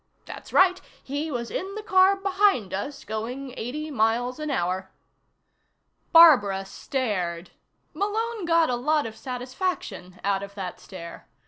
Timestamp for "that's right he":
0.25-1.29